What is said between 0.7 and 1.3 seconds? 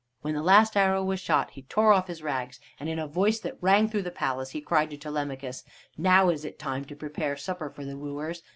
arrow was